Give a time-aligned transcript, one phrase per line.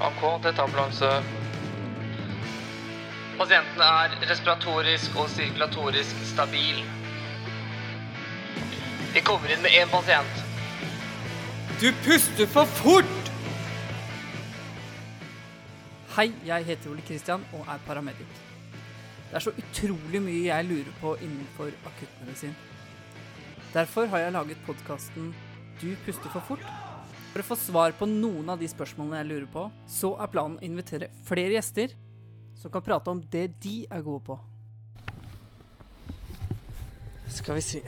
[0.00, 1.08] AK, dette er ambulanse.
[3.38, 6.84] Pasienten er respiratorisk og sirkulatorisk stabil.
[9.14, 10.44] Vi kommer inn med én pasient.
[11.80, 13.32] Du puster for fort!
[16.14, 18.38] Hei, jeg heter Ole Kristian og er paramedic.
[19.28, 22.54] Det er så utrolig mye jeg lurer på innenfor akuttmedisin.
[23.74, 25.34] Derfor har jeg laget podkasten
[25.82, 26.87] Du puster for fort.
[27.28, 30.56] For å få svar på noen av de spørsmålene jeg lurer på, så er planen
[30.58, 31.92] å invitere flere gjester
[32.58, 34.38] som kan prate om det de er gode på.
[37.28, 37.82] Skal vi si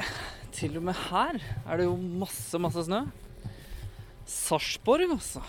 [0.53, 3.05] Til og med her er det jo masse, masse snø.
[4.29, 5.41] Sarpsborg, altså.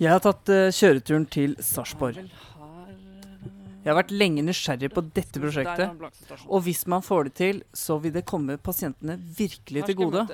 [0.00, 2.22] Jeg har tatt eh, kjøreturen til Sarpsborg.
[3.84, 5.92] Jeg har vært lenge nysgjerrig på dette prosjektet.
[6.48, 10.24] Og hvis man får det til, så vil det komme pasientene virkelig til gode.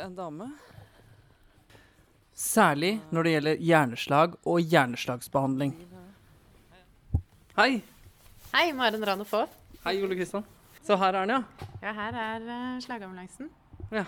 [2.40, 5.74] Særlig når det gjelder hjerneslag og hjerneslagsbehandling.
[7.58, 7.82] Hei.
[8.55, 9.44] Hei, Maren Rane Faa.
[9.84, 10.47] Hei, Ole Kristian.
[10.80, 11.69] Så her er den, ja.
[11.82, 13.50] Ja, her er uh, slagambulansen.
[13.92, 14.06] ja.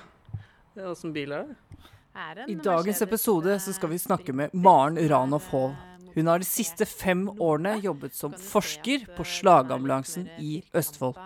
[0.89, 1.57] Åssen bil er det?
[2.17, 5.13] Er en I dagens episode eh, så skal vi snakke med Maren eh,
[5.51, 5.75] Hov.
[6.15, 11.21] Hun har de siste fem årene jobbet som forsker på slagambulansen i Østfold.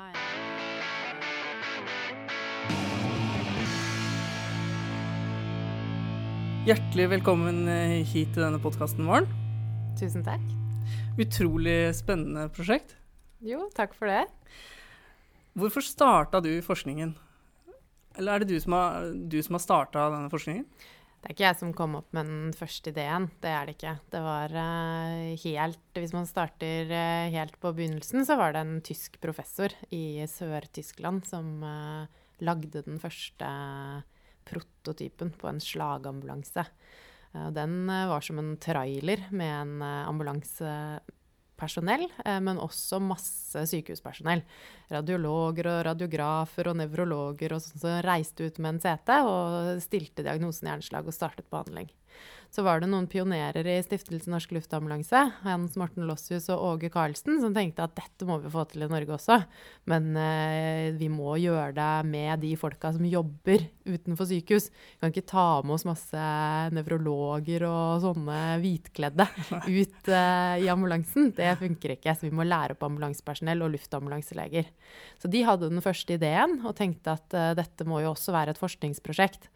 [6.67, 9.22] Hjertelig velkommen eh, hit til denne podkasten, vår.
[10.00, 10.42] Tusen takk.
[11.14, 12.97] Utrolig spennende prosjekt.
[13.39, 14.25] Jo, takk for det.
[15.55, 17.12] Hvorfor starta du forskningen?
[18.19, 20.64] Eller er det du som har, du som har starta denne forskningen?
[20.67, 23.31] Det er ikke jeg som kom opp med den første ideen.
[23.47, 23.94] Det er det ikke.
[24.17, 28.83] Det var eh, helt Hvis man starter eh, helt på begynnelsen, så var det en
[28.83, 31.62] tysk professor i Sør-Tyskland som
[32.42, 33.55] lagde den første
[34.47, 36.64] prototypen på en slagambulanse.
[37.34, 44.43] Eh, den eh, var som en trailer med en eh, ambulansepersonell, men også masse sykehuspersonell.
[44.93, 49.47] Radiologer og radiografer og nevrologer og sånn som reiste ut med en CT og
[49.84, 51.88] stilte diagnosen hjerneslag og startet behandling.
[52.56, 57.37] Så var det noen pionerer i Stiftelsen Norsk Luftambulanse, Hans Morten Lossius og Åge Karlsen,
[57.43, 59.37] som tenkte at dette må vi få til i Norge også.
[59.93, 64.71] Men eh, vi må gjøre det med de folka som jobber utenfor sykehus.
[64.72, 66.28] Vi kan ikke ta med oss masse
[66.72, 69.28] nevrologer og sånne hvitkledde
[69.83, 71.34] ut eh, i ambulansen.
[71.37, 72.17] Det funker ikke.
[72.17, 74.73] Så vi må lære opp ambulansepersonell og luftambulanseleger.
[75.21, 78.56] Så de hadde den første ideen og tenkte at eh, dette må jo også være
[78.56, 79.50] et forskningsprosjekt.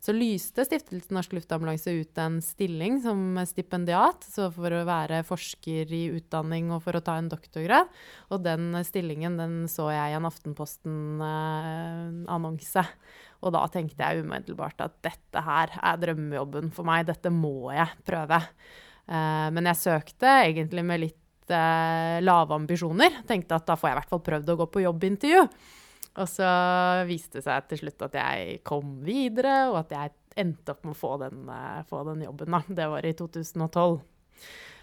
[0.00, 5.92] Så lyste Stiftelsen Norsk Luftambulanse ut en stilling som stipendiat, så for å være forsker
[5.92, 7.86] i utdanning og for å ta en doktorgrad.
[8.30, 12.84] Og den stillingen den så jeg i en Aftenposten-annonse.
[13.42, 17.90] og da tenkte jeg umiddelbart at dette her er drømmejobben for meg, dette må jeg
[18.06, 18.38] prøve.
[19.06, 23.10] Eh, men jeg søkte egentlig med litt eh, lave ambisjoner.
[23.28, 25.42] Tenkte at da får jeg i hvert fall prøvd å gå på jobbintervju.
[26.16, 26.48] Og så
[27.08, 30.94] viste det seg til slutt at jeg kom videre, og at jeg endte opp med
[30.94, 32.50] å få den, eh, få den jobben.
[32.52, 32.62] Da.
[32.68, 34.00] Det var i 2012.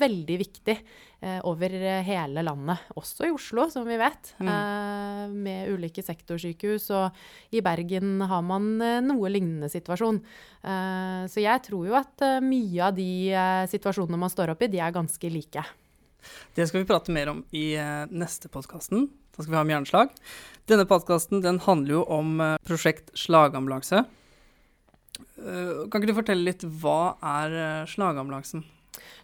[0.01, 1.73] veldig viktig eh, over
[2.05, 4.49] hele landet, også i Oslo, som vi vet, Mm.
[4.51, 6.91] eh, med ulike sektorsykehus.
[6.97, 10.21] Og i Bergen har man eh, noe lignende situasjon.
[10.65, 14.63] Eh, så jeg tror jo at eh, mye av de eh, situasjonene man står opp
[14.67, 15.65] i, de er ganske like.
[16.57, 19.09] Det skal vi prate mer om i eh, neste podkasten.
[19.37, 20.17] Da skal vi ha om hjerneslag.
[20.71, 24.05] Denne podkasten den handler jo om eh, prosjekt slagambulanse.
[25.41, 28.65] Eh, kan ikke du fortelle litt hva er eh, slagambulansen?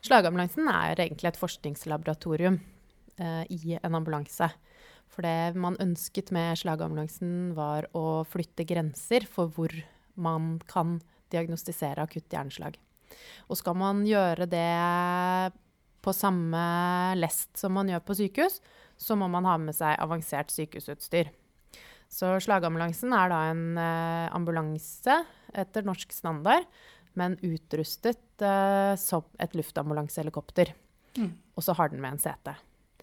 [0.07, 2.61] Slagambulansen er egentlig et forskningslaboratorium
[3.17, 4.45] i en ambulanse.
[5.09, 9.73] For det man ønsket med slagambulansen, var å flytte grenser for hvor
[10.21, 10.99] man kan
[11.33, 12.77] diagnostisere akutt hjerneslag.
[13.49, 14.69] Og skal man gjøre det
[16.05, 16.63] på samme
[17.19, 18.61] lest som man gjør på sykehus,
[18.99, 21.33] så må man ha med seg avansert sykehusutstyr.
[22.09, 25.19] Så slagambulansen er da en eh, ambulanse
[25.57, 26.69] etter norsk standard,
[27.19, 30.73] men utrustet eh, som et luftambulansehelikopter.
[31.19, 31.33] Mm.
[31.57, 32.57] Og så har den med en sete.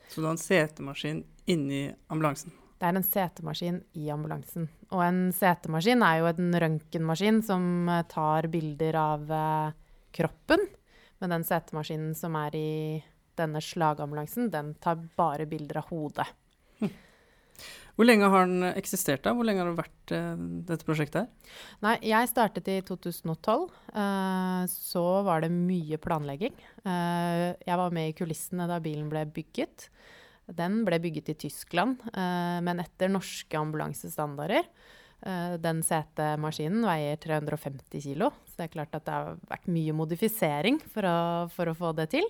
[0.07, 2.53] Så du har en setemaskin inni ambulansen.
[2.79, 4.67] Det er en setemaskin i ambulansen.
[4.91, 9.75] Og en setemaskin er jo en røntgenmaskin som eh, tar bilder av eh,
[10.15, 10.65] kroppen.
[11.23, 12.71] Men den setemaskinen som er i
[13.39, 16.27] denne slagambulansen, den tar bare bilder av hodet.
[17.93, 19.35] Hvor lenge har den eksistert da?
[19.37, 21.51] Hvor lenge har det vært eh, dette prosjektet her?
[21.85, 23.67] Nei, jeg startet i 2012.
[23.93, 26.55] eh, så var det mye planlegging.
[26.81, 29.89] Eh, jeg var med i kulissene da bilen ble bygget.
[30.49, 34.65] Den ble bygget i Tyskland, eh, men etter norske ambulansestandarder.
[35.23, 39.93] Eh, den setemaskinen veier 350 kilo, så det er klart at det har vært mye
[39.95, 42.25] modifisering for å, for å få det til.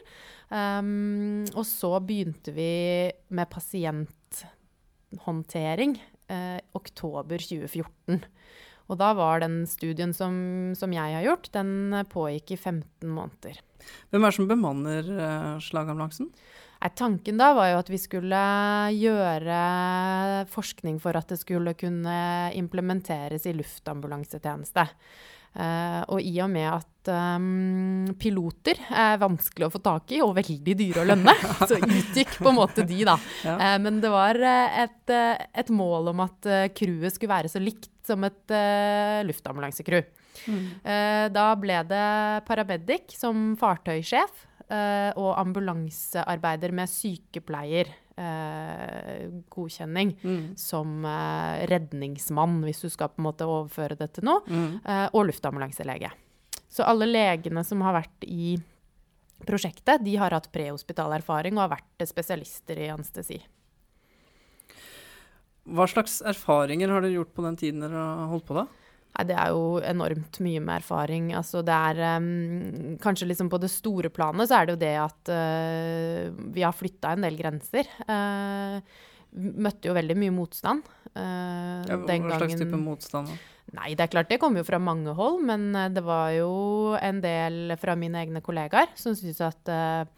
[0.53, 5.97] Um, og så begynte vi med pasienthåndtering
[6.29, 8.21] eh, oktober 2014.
[8.91, 13.57] Og da var den studien som, som jeg har gjort, den pågikk i 15 måneder.
[14.11, 16.29] Hvem er det som bemanner eh, slagambulansen?
[16.91, 18.39] Tanken da var jo at vi skulle
[18.97, 19.59] gjøre
[20.51, 22.17] forskning for at det skulle kunne
[22.59, 24.87] implementeres i luftambulansetjeneste.
[25.53, 30.33] Uh, og i og med at um, piloter er vanskelig å få tak i og
[30.39, 31.35] veldig dyre å lønne,
[31.69, 33.19] så utgikk på en måte de, da.
[33.45, 33.59] Ja.
[33.59, 35.13] Uh, men det var eh, et,
[35.61, 40.01] et mål om at crewet skulle være så likt som et uh, luftambulansekrew.
[40.49, 42.07] Eh, da ble det
[42.47, 47.87] paramedic som fartøysjef og ambulansearbeider med sykepleier.
[48.15, 50.55] eh, godkjenning Mm.
[50.55, 54.81] som eh, redningsmann, hvis du skal på en måte overføre det til noe, Mm.
[54.85, 56.11] eh, og luftambulanselege.
[56.69, 58.61] Så alle legene som har vært i
[59.45, 63.41] prosjektet, de har hatt prehospital erfaring og har vært spesialister i anestesi.
[65.65, 68.67] Hva slags erfaringer har dere gjort på den tiden dere har holdt på da?
[69.13, 71.29] Nei, det er jo enormt mye med erfaring.
[71.37, 74.93] Altså det er um, Kanskje liksom på det store planet så er det jo det
[75.03, 77.89] at uh, vi har flytta en del grenser.
[78.07, 78.81] Uh,
[79.33, 80.89] møtte jo veldig mye motstand.
[81.13, 83.29] uh, Ja, den hva slags type motstand?
[83.29, 83.39] da?
[83.73, 87.21] Nei, det er klart det kom jo fra mange hold, men det var jo en
[87.23, 90.09] del fra mine egne kollegaer som syntes at uh,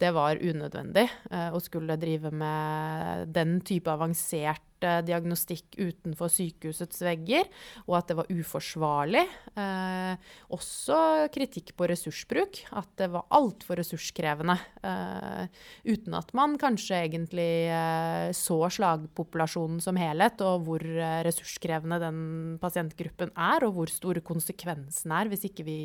[0.00, 7.46] det var unødvendig uh, å skulle drive med den type avansert diagnostikk utenfor sykehusets vegger,
[7.86, 9.26] og at det var uforsvarlig.
[9.60, 10.98] Eh, også
[11.34, 14.56] kritikk på ressursbruk, at det var altfor ressurskrevende.
[14.82, 15.46] eh,
[15.84, 22.18] uten at man kanskje egentlig eh, så slagpopulasjonen som helhet, og hvor eh, ressurskrevende den
[22.62, 25.78] pasientgruppen er, og hvor store konsekvensene er hvis ikke vi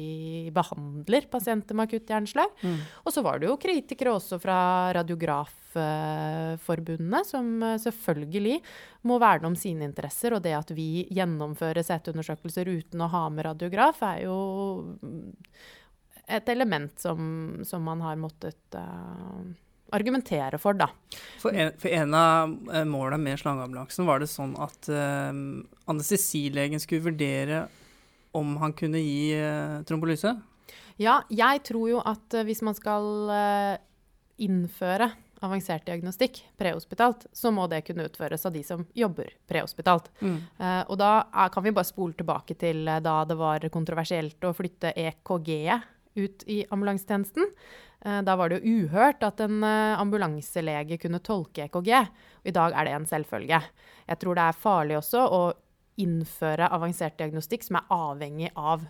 [0.55, 2.49] behandler pasienter med akutt hjerneslag.
[2.63, 2.79] Mm.
[3.05, 4.57] Og så var det jo kritikere også fra
[4.95, 8.57] Radiografforbundene, som eh, selvfølgelig
[9.07, 10.35] må verne om sine interesser.
[10.35, 14.39] Og det at vi gjennomfører CT-undersøkelser uten å ha med radiograf, er jo
[15.01, 15.29] mm,
[16.39, 19.45] et element som, som man har måttet uh,
[19.95, 20.89] argumentere for, da.
[21.43, 25.31] For en, for en av måla målene med slangeambulansen var det sånn at uh,
[25.91, 27.65] anestesilegen skulle vurdere
[28.35, 30.33] om han kunne gi uh, trombolyse.
[31.01, 33.73] Ja, jeg tror jo at eh, hvis man skal eh,
[34.45, 35.09] innføre
[35.43, 40.11] avansert diagnostikk prehospitalt, så må det kunne utføres av de som jobber prehospitalt.
[40.21, 40.37] Mm.
[40.59, 44.47] Uh, og da er, kan vi bare spole tilbake til eh, da det var kontroversielt
[44.47, 47.51] å flytte EKG-et ut i ambulansetjenesten.
[48.05, 51.91] Uh, da var det jo uhørt at en ambulanselege kunne tolke EKG.
[52.43, 53.61] Og I dag er det en selvfølge.
[54.05, 55.43] Jeg tror det er farlig også å
[56.01, 58.83] innføre avansert diagnostikk som er avhengig av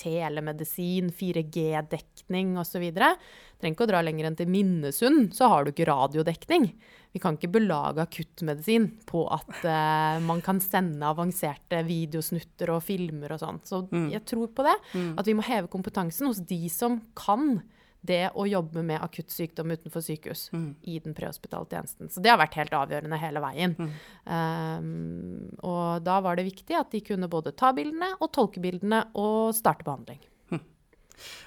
[0.00, 2.84] telemedisin, 4G-dekning osv.
[2.94, 6.70] Trenger ikke å dra lenger enn til Minnesund, så har du ikke radiodekning.
[7.14, 13.36] Vi kan ikke belage akuttmedisin på at uh, man kan sende avanserte videosnutter og filmer
[13.36, 13.60] og sånn.
[13.62, 14.08] Så Mm.
[14.10, 14.74] jeg tror på det.
[14.94, 15.12] Mm.
[15.18, 17.62] At vi må heve kompetansen hos de som kan
[18.04, 20.74] det å jobbe med akutt sykdom utenfor sykehus Mm.
[20.82, 22.10] i den prehospitale tjenesten.
[22.12, 23.74] Så det har vært helt avgjørende hele veien.
[23.78, 23.90] Mm.
[24.28, 29.06] Um, og da var det viktig at de kunne både ta bildene og tolke bildene
[29.14, 30.20] og starte behandling.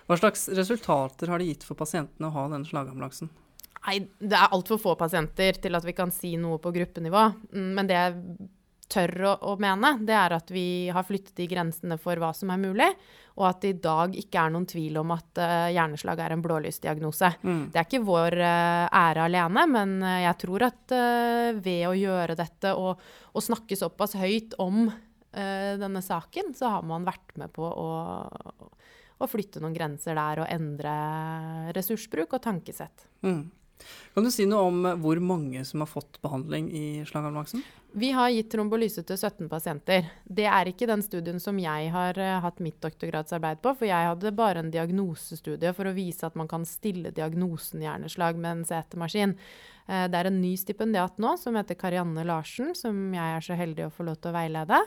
[0.07, 3.27] Hva slags resultater har det gitt for pasientene å ha denne slagambulansen?
[3.87, 7.23] Nei, det er altfor få pasienter til at vi kan si noe på gruppenivå.
[7.53, 7.99] Mm, Men det
[8.91, 12.51] tør å, å mene, det er at vi har flyttet de grensene for hva som
[12.53, 12.89] er mulig,
[13.37, 16.43] og at det i dag ikke er noen tvil om at uh, hjerneslag er en
[16.43, 17.31] blålysdiagnose.
[17.43, 17.63] Mm.
[17.73, 21.97] Det er ikke vår uh, ære alene, men eh, jeg tror at uh, ved å
[21.97, 23.03] gjøre dette og,
[23.33, 24.87] og snakke såpass høyt om
[25.37, 27.89] denne saken, så har man vært med på å,
[29.21, 30.93] å flytte noen grenser der og endre
[31.75, 33.05] ressursbruk og tankesett.
[33.21, 33.43] Mm.
[34.13, 37.61] Kan du si noe om eh, hvor mange som har fått behandling i slagambulansen?
[37.97, 40.09] Vi har gitt trombolyse til 17 pasienter.
[40.25, 44.09] Det er ikke den studien som jeg har eh, hatt mitt doktorgradsarbeid på, for jeg
[44.09, 48.65] hadde bare en diagnosestudie for å vise at man kan stille diagnosen hjerneslag med en
[48.67, 49.37] CT-maskin.
[49.87, 53.59] Eh, det er en ny stipendiat nå som heter Karianne Larsen, som jeg er så
[53.59, 54.83] heldig å få lov til å veilede.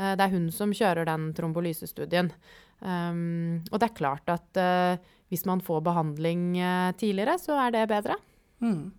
[0.00, 2.30] Det er hun som kjører den trombolysestudien.
[2.80, 4.60] Um, og det er klart at
[5.30, 8.18] hvis man får behandling eh, tidligere, så er det bedre.
[8.60, 8.90] Mm.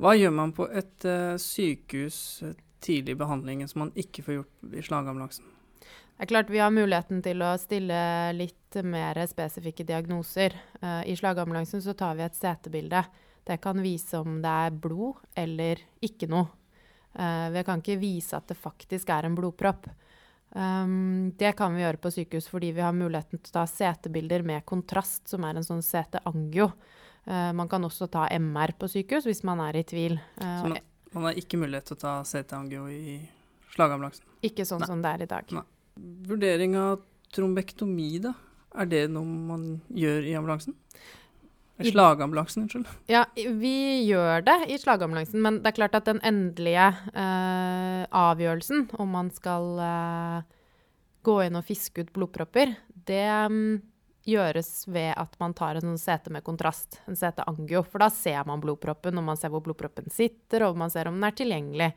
[0.00, 4.38] Hva gjør man på et uh, sykehus eh, tidlig i behandlingen som man ikke får
[4.38, 5.48] gjort i slagambulansen?
[5.80, 7.98] Det er klart Vi har muligheten til å stille
[8.36, 10.56] litt mer spesifikke diagnoser.
[10.80, 13.04] Eh, I slagambulansen så tar vi et CT-bilde.
[13.44, 16.48] Det kan vise om det er blod eller ikke noe.
[17.10, 19.88] Vi kan ikke vise at det faktisk er en blodpropp.
[20.50, 24.42] Um, det kan vi gjøre på sykehus fordi vi har muligheten til å ta CT-bilder
[24.46, 26.70] med kontrast, som er en sånn CT-angio.
[27.26, 30.16] Eh, man kan også ta MR på sykehus hvis man er i tvil.
[30.40, 30.78] Eh, Så man,
[31.12, 33.20] man har ikke mulighet til å ta CT-angio i
[33.74, 34.24] slagambulansen.
[34.42, 34.86] ikke sånn Nei.
[34.88, 35.52] som det er i dag.
[35.52, 35.62] Nei.
[36.26, 37.00] Vurdering av
[37.34, 38.34] trombektomi, da?
[38.78, 40.74] Er det noe man gjør i ambulansen?
[41.80, 42.86] I slagambulansen, unnskyld.
[43.08, 48.90] Ja, vi gjør det i slagambulansen, men det er klart at den endelige eh, avgjørelsen
[49.00, 50.42] om man skal eh,
[51.24, 52.74] gå inn og fiske ut blodpropper,
[53.08, 53.80] det mm,
[54.30, 57.82] gjøres ved at man tar en sånn sete med kontrast, en sete angio.
[57.86, 61.18] For da ser man blodproppen, og man ser hvor blodproppen sitter, og man ser om
[61.18, 61.90] den er tilgjengelig.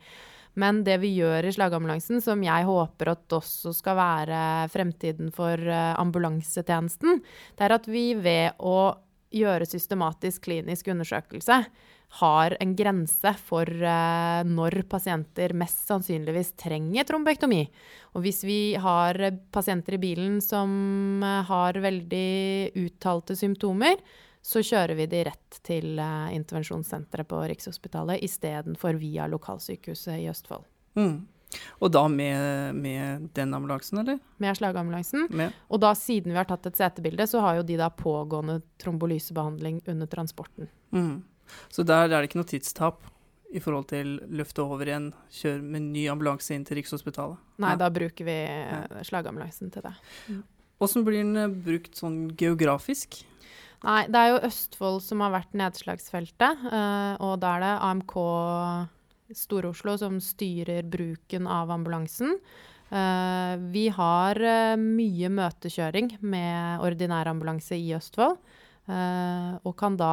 [0.60, 5.58] Men det vi gjør i slagambulansen, som jeg håper at også skal være fremtiden for
[5.58, 7.18] eh, ambulansetjenesten,
[7.58, 8.94] det er at vi ved å
[9.34, 11.64] gjøre systematisk klinisk undersøkelse
[12.14, 17.64] har en grense for eh, når pasienter mest sannsynligvis trenger trombektomi.
[18.14, 22.30] Og hvis vi har eh, pasienter i bilen som eh, har veldig
[22.84, 23.98] uttalte symptomer,
[24.44, 30.66] så kjører vi de rett til intervensjonssenteret på Rikshospitalet istedenfor via lokalsykehuset i Østfold.
[31.00, 31.22] Mm.
[31.80, 34.18] Og da med, med den ambulansen, eller?
[34.42, 35.30] Med slagambulansen.
[35.32, 35.54] Med?
[35.72, 39.80] Og da, siden vi har tatt et CT-bilde, så har jo de da pågående trombolysebehandling
[39.88, 40.68] under transporten.
[40.92, 41.22] Mm.
[41.72, 43.02] Så der er det ikke noe tidstap
[43.54, 47.38] i forhold til løfte over igjen, kjøre med ny ambulanse inn til Rikshospitalet?
[47.62, 47.80] Nei, ja.
[47.84, 49.94] da bruker vi eh, slagambulansen til det.
[50.82, 53.20] Åssen blir den eh, brukt sånn geografisk?
[53.84, 58.16] Nei, det er jo Østfold som har vært nedslagsfeltet, eh, og da er det AMK
[59.44, 62.38] Stor-Oslo som styrer bruken av ambulansen.
[63.74, 64.38] Vi har
[64.78, 68.36] mye møtekjøring med ordinær ambulanse i Østfold,
[68.86, 70.12] og kan da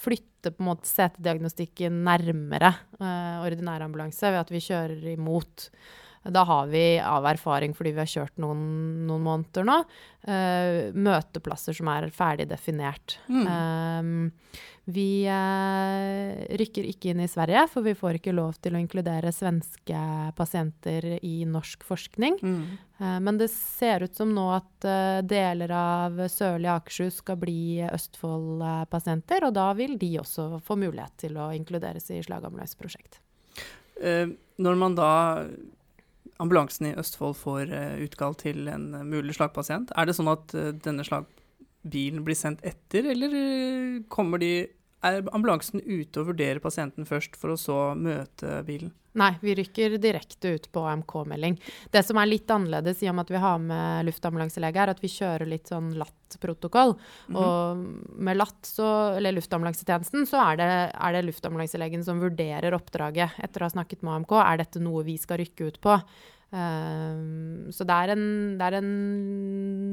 [0.00, 5.68] flytte på en måte CT-diagnostikken nærmere uh, ordinær ambulanse ved at vi kjører imot.
[6.22, 8.64] Da har vi av erfaring, fordi vi har kjørt noen,
[9.08, 9.76] noen måneder nå,
[10.28, 13.16] uh, møteplasser som er ferdig definert.
[13.32, 13.46] Mm.
[13.48, 18.82] Uh, vi uh, rykker ikke inn i Sverige, for vi får ikke lov til å
[18.82, 20.02] inkludere svenske
[20.36, 22.36] pasienter i norsk forskning.
[22.42, 22.60] Mm.
[23.00, 24.84] Men det ser ut som nå at
[25.24, 31.40] deler av sørlige Akershus skal bli Østfold-pasienter, og da vil de også få mulighet til
[31.40, 33.22] å inkluderes i slagambulanseprosjekt.
[34.00, 34.28] Eh,
[34.60, 35.12] når man da
[36.40, 40.54] ambulansen i Østfold får eh, utkall til en eh, mulig slagpasient, er det sånn at
[40.56, 44.52] eh, denne slagbilen blir sendt etter, eller kommer de
[45.00, 48.90] Er ambulansen ute og vurderer pasienten først, for å så møte bilen?
[49.18, 51.56] Nei, vi rykker direkte ut på AMK-melding.
[51.90, 55.02] Det som er litt annerledes i og med at vi har med luftambulanselege, er at
[55.02, 56.94] vi kjører litt sånn LAT-protokoll.
[57.26, 57.36] Mhm.
[57.36, 63.40] Og med LAT, så, eller luftambulansetjenesten, så er det, er det luftambulanselegen som vurderer oppdraget
[63.42, 64.36] etter å ha snakket med AMK.
[64.44, 65.98] Er dette noe vi skal rykke ut på?
[66.50, 68.22] Um, så det er, en,
[68.58, 68.88] det er, en,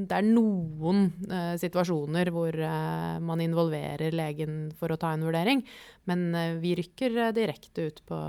[0.09, 5.61] det er noen uh, situasjoner hvor uh, man involverer legen for å ta en vurdering,
[6.09, 8.21] men uh, vi rykker direkte ut på,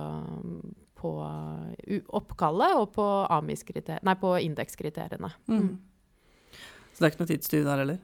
[1.01, 1.15] på
[2.21, 3.09] oppkallet og på,
[4.21, 5.33] på indekskriteriene.
[5.49, 5.65] Mm.
[5.65, 5.75] Mm.
[6.93, 8.03] Så det er ikke noe tidstyv der heller?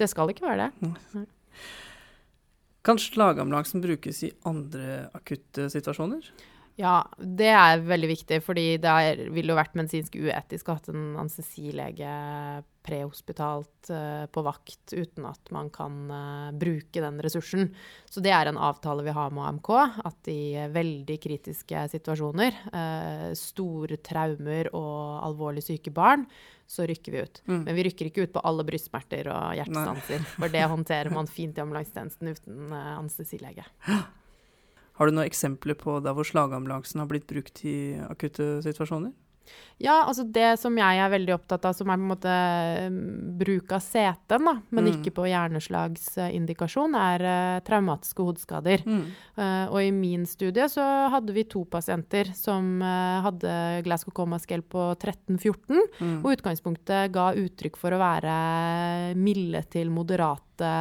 [0.00, 0.88] Det skal ikke være det.
[0.88, 1.28] Mm.
[2.88, 6.24] Kan slagambulansen brukes i andre akutte situasjoner?
[6.78, 8.92] Ja, det er veldig viktig, fordi det
[9.34, 12.10] ville jo vært medisinsk uetisk å ha en anestesilege
[12.86, 17.72] prehospitalt uh, på vakt uten at man kan uh, bruke den ressursen.
[18.06, 19.72] Så det er en avtale vi har med AMK,
[20.06, 26.28] at i veldig kritiske situasjoner, uh, store traumer og alvorlig syke barn,
[26.68, 27.42] så rykker vi ut.
[27.48, 27.60] Mm.
[27.64, 30.30] Men vi rykker ikke ut på alle brystsmerter og hjertestanser.
[30.38, 33.66] For det håndterer man fint i ambulansetjenesten uten anestesilege.
[34.98, 39.12] Har du noen eksempler på der hvor slagambulansen har blitt brukt i akutte situasjoner?
[39.78, 42.32] Ja, altså det som jeg er veldig opptatt av, som er på en måte
[42.90, 42.96] mm,
[43.38, 43.84] bruk av
[44.26, 44.88] da, men mm.
[44.90, 48.82] ikke på hjerneslagsindikasjon, er uh, traumatiske hodeskader.
[48.82, 49.04] Mm.
[49.38, 50.82] Uh, og i min studie så
[51.14, 53.54] hadde vi to pasienter som uh, hadde
[53.86, 56.18] Glasgow Coma Scale på 13-14, mm.
[56.24, 58.38] og utgangspunktet ga uttrykk for å være
[59.14, 60.74] milde til moderate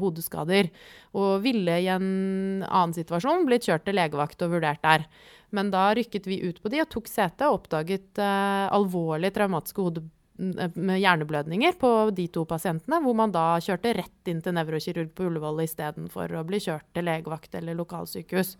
[0.00, 0.72] hodeskader.
[1.20, 5.04] Og ville i en annen situasjon blitt kjørt til legevakt og vurdert der.
[5.50, 9.80] Men da rykket vi ut på de og tok sete og oppdaget uh, alvorlig traumatiske
[9.80, 14.56] hode eh, med hjerneblødninger på de to pasientene, hvor man da kjørte rett inn til
[14.58, 18.52] nevrokirurg på Ullevål istedenfor å bli kjørt til legevakt eller lokalsykehus.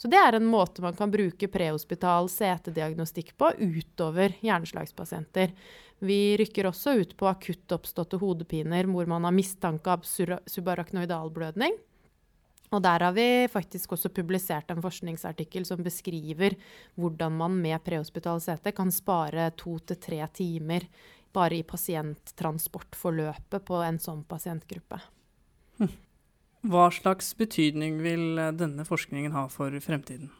[0.00, 5.52] Så det er en måte man kan bruke prehospital CT-diagnostikk på utover hjerneslagspasienter.
[6.00, 11.76] Vi rykker også ut på akutt oppståtte hodepiner hvor man har mistanke av subarachnoidalblødning.
[12.70, 16.54] Og der har vi faktisk også publisert en forskningsartikkel som beskriver
[16.94, 20.86] hvordan man med prehospital CT kan spare to til tre timer
[21.34, 25.00] bare i pasienttransportforløpet på en sånn pasientgruppe.
[25.80, 25.90] Hm.
[26.70, 30.30] Hva slags betydning vil denne forskningen ha for fremtiden?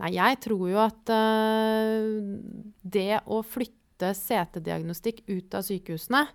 [0.00, 2.04] Nei, jeg tror jo at uh,
[2.84, 6.26] det å flytte CT-diagnostikk ut av sykehusene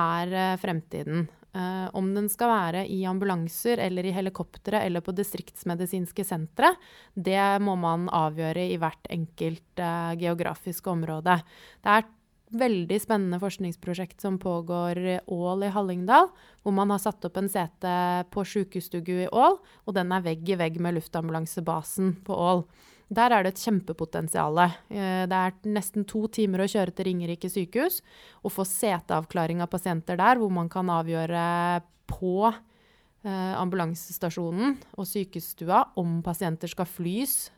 [0.00, 1.28] er uh, fremtiden.
[1.54, 6.72] Uh, om den skal være i ambulanser eller i helikoptre eller på distriktsmedisinske sentre,
[7.14, 11.36] det må man avgjøre i hvert enkelt uh, geografiske område.
[11.78, 12.10] Det er et
[12.58, 16.30] veldig spennende forskningsprosjekt som pågår i Ål i Hallingdal,
[16.62, 17.94] hvor man har satt opp en sete
[18.34, 22.66] på sjukestugu i Ål, og den er vegg i vegg med luftambulansebasen på Ål.
[23.12, 24.60] Der er det et kjempepotensial.
[24.64, 28.00] Eh, det er nesten to timer å kjøre til Ringerike sykehus
[28.42, 35.82] og få seteavklaring av pasienter der, hvor man kan avgjøre på eh, ambulansestasjonen og sykehusstua
[36.00, 37.50] om pasienter skal flys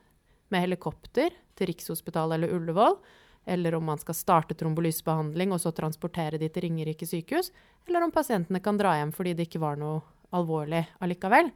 [0.50, 2.98] med helikopter til Rikshospitalet eller Ullevål,
[3.46, 7.52] eller om man skal starte trombolysbehandling og så transportere de til Ringerike sykehus,
[7.86, 10.02] eller om pasientene kan dra hjem fordi det ikke var noe
[10.34, 11.52] alvorlig allikevel,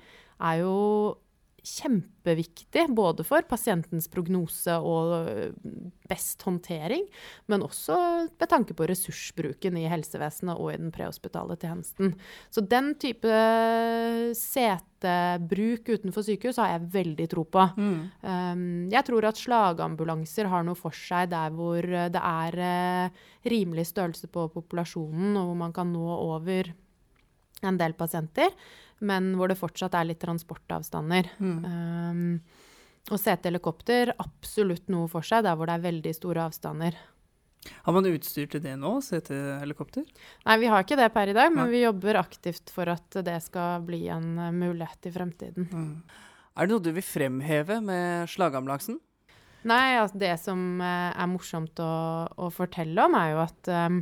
[0.47, 0.75] er jo
[1.67, 5.53] kjempeviktig både for pasientens prognose og øh,
[6.11, 7.07] best håndtering,
[7.51, 7.97] men også
[8.29, 12.15] med tanke på ressursbruken i helsevesenet og i den prehospitale tjenesten.
[12.51, 13.31] Så den type
[14.39, 17.67] setebruk utenfor sykehus har jeg veldig tro på.
[17.77, 17.97] Mm.
[18.25, 23.91] Um, jeg tror at slagambulanser har noe for seg der hvor det er uh, rimelig
[23.93, 26.73] størrelse på populasjonen, og hvor man kan nå over
[27.67, 28.55] en del pasienter
[29.01, 31.31] men hvor det fortsatt er litt transportavstander.
[31.41, 31.57] Mm.
[31.65, 32.67] Um,
[33.11, 36.99] og CT-helikopter, absolutt noe for seg der hvor det er veldig store avstander.
[37.85, 40.05] Har man utstyr til det nå, CT-helikopter?
[40.47, 41.75] Nei, vi har ikke det per i dag, men Nei.
[41.75, 45.69] vi jobber aktivt for at det skal bli en uh, mulighet i fremtiden.
[45.73, 45.95] Mm.
[46.57, 49.01] Er det noe du vil fremheve med slagambulansen?
[49.69, 51.93] Nei, altså det som uh, er morsomt å,
[52.37, 54.01] å, fortelle om, er jo at um,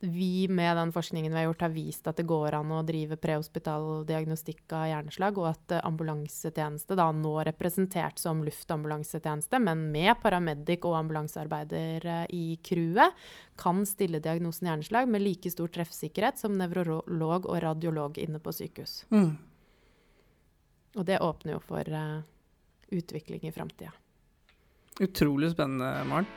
[0.00, 3.16] vi med den forskningen vi har gjort, har vist at det går an å drive
[3.18, 10.14] prehospital diagnostikk av hjerneslag, og at eh, ambulansetjeneste, da nå representert som luftambulansetjeneste, men med
[10.22, 13.26] paramedic og ambulansearbeider eh, i crewet,
[13.58, 19.00] kan stille diagnosen hjerneslag med like stor treffsikkerhet som nevrolog og radiolog inne på sykehus.
[19.10, 19.32] Mm.
[20.94, 22.22] Og det åpner jo for uh,
[22.94, 23.90] utvikling i framtida.
[25.02, 26.30] Utrolig spennende, Maren.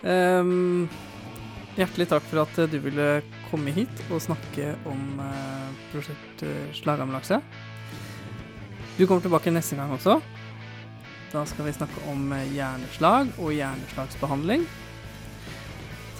[0.00, 0.96] Um
[1.80, 3.08] Hjertelig takk for at du ville
[3.48, 6.44] komme hit og snakke om uh, prosjekt
[6.76, 7.40] Slagamlakse.
[8.98, 10.18] Du kommer tilbake neste gang også.
[11.32, 14.66] Da skal vi snakke om hjerneslag og hjerneslagsbehandling.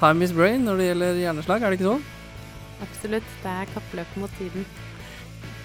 [0.00, 2.06] Time is brain når det gjelder hjerneslag, er det ikke sånn?
[2.86, 3.34] Absolutt.
[3.42, 4.64] Det er kappløp mot tiden.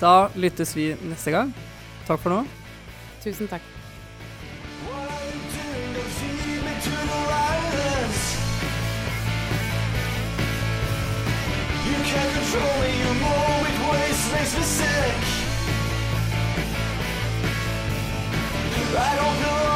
[0.02, 1.56] Da lyttes vi neste gang.
[2.10, 2.42] Takk for nå.
[3.24, 3.64] Tusen takk.
[13.92, 15.22] Waste makes me sick.
[18.98, 19.75] I don't know